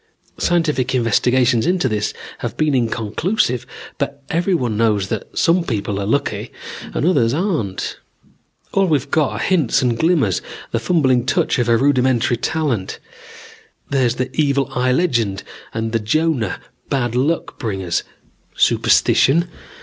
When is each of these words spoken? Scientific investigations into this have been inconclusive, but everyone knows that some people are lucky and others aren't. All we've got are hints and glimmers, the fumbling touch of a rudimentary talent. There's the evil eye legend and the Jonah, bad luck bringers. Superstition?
Scientific 0.39 0.95
investigations 0.95 1.67
into 1.67 1.87
this 1.87 2.11
have 2.39 2.57
been 2.57 2.73
inconclusive, 2.73 3.67
but 3.99 4.23
everyone 4.31 4.75
knows 4.75 5.09
that 5.09 5.37
some 5.37 5.63
people 5.63 5.99
are 6.01 6.07
lucky 6.07 6.51
and 6.95 7.05
others 7.05 7.35
aren't. 7.35 7.97
All 8.73 8.87
we've 8.87 9.11
got 9.11 9.31
are 9.33 9.37
hints 9.37 9.83
and 9.83 9.95
glimmers, 9.95 10.41
the 10.71 10.79
fumbling 10.79 11.23
touch 11.27 11.59
of 11.59 11.69
a 11.69 11.77
rudimentary 11.77 12.37
talent. 12.37 12.97
There's 13.91 14.15
the 14.15 14.35
evil 14.35 14.71
eye 14.73 14.91
legend 14.91 15.43
and 15.71 15.91
the 15.91 15.99
Jonah, 15.99 16.59
bad 16.89 17.13
luck 17.13 17.59
bringers. 17.59 18.01
Superstition? 18.57 19.49